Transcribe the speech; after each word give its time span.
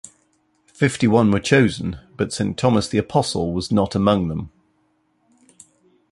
Fifty-one 0.73 1.29
were 1.29 1.39
chosen, 1.39 1.99
but 2.17 2.33
Saint 2.33 2.57
Thomas 2.57 2.87
the 2.87 2.97
Apostle 2.97 3.53
was 3.53 3.71
not 3.71 3.93
among 3.93 4.29
them. 4.29 4.49